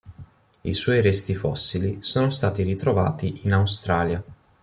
I 0.61 0.73
suoi 0.73 0.99
resti 0.99 1.35
fossili 1.35 1.97
sono 2.01 2.31
stati 2.31 2.63
ritrovati 2.63 3.41
in 3.43 3.53
Australia. 3.53 4.23